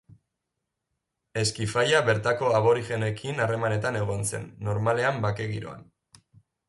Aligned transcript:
Eskifaia 1.41 1.99
bertako 2.07 2.49
aborigenekin 2.61 3.45
harremanetan 3.45 4.01
egon 4.01 4.27
zen, 4.31 4.49
normalean 4.69 5.21
bake 5.27 5.47
giroan. 5.53 5.85